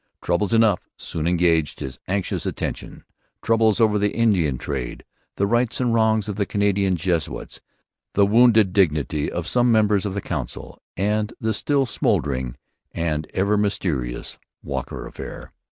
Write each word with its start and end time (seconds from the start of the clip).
Troubles 0.19 0.51
enough 0.51 0.79
soon 0.97 1.27
engaged 1.27 1.79
his 1.79 1.99
anxious 2.07 2.47
attention 2.47 3.03
troubles 3.43 3.79
over 3.79 3.99
the 3.99 4.15
Indian 4.15 4.57
trade, 4.57 5.05
the 5.35 5.45
rights 5.45 5.79
and 5.79 5.93
wrongs 5.93 6.27
of 6.27 6.37
the 6.37 6.45
Canadian 6.47 6.95
Jesuits, 6.95 7.61
the 8.15 8.25
wounded 8.25 8.73
dignity 8.73 9.31
of 9.31 9.45
some 9.45 9.71
members 9.71 10.03
of 10.03 10.15
the 10.15 10.19
Council, 10.19 10.81
and 10.97 11.31
the 11.39 11.53
still 11.53 11.85
smouldering 11.85 12.55
and 12.91 13.27
ever 13.35 13.57
mysterious 13.57 14.39
Walker 14.63 15.05
affair. 15.05 15.51